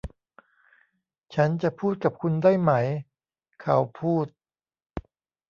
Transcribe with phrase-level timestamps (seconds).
[1.35, 2.71] ฉันจะพูดกับคุณได้ไหม?
[3.61, 4.25] เขาพูด